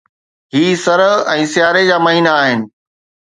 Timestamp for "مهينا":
2.07-2.31